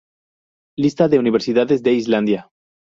Lista 0.79 1.07
de 1.09 1.19
universidades 1.19 1.83
de 1.83 1.93
Islandia 1.93 2.49